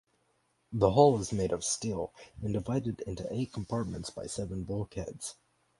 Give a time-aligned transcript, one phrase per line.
[0.73, 2.11] The hull is made of steel
[2.41, 5.35] and divided into eight compartments by seven bulkheads.